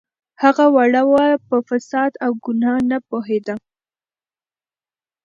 [0.41, 3.55] هغه وړه وه په فساد او ګناه نه پوهیده